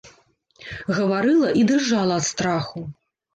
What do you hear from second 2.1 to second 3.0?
ад страху.